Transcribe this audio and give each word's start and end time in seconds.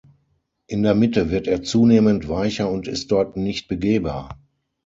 In 0.65 0.81
der 0.81 0.95
Mitte 0.95 1.29
wird 1.29 1.45
er 1.45 1.61
zunehmend 1.61 2.27
weicher 2.27 2.71
und 2.71 2.87
ist 2.87 3.11
dort 3.11 3.37
nicht 3.37 3.67
begehbar. 3.67 4.39